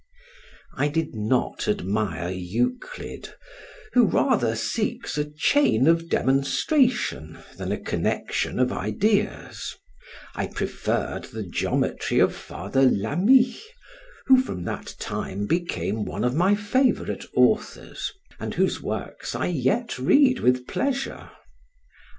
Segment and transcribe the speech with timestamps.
[0.75, 3.35] I did not admire Euclid,
[3.93, 9.75] who rather seeks a chain of demonstration than a connection of ideas:
[10.33, 13.43] I preferred the geometry of Father Lama,
[14.25, 19.99] who from that time became one of my favorite authors, and whose works I yet
[19.99, 21.29] read with pleasure.